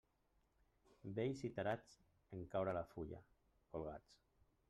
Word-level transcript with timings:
Vells 1.19 1.43
i 1.49 1.51
tarats, 1.59 1.93
en 2.37 2.41
caure 2.55 2.75
la 2.79 2.83
fulla, 2.95 3.23
colgats. 3.75 4.19